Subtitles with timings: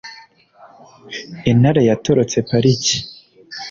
[1.51, 2.95] Intare yatorotse pariki